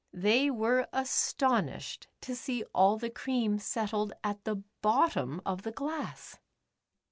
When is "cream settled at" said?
3.11-4.45